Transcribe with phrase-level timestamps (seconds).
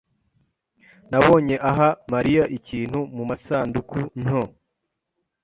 [1.11, 4.41] Nabonye aha Mariya ikintu mumasanduku nto.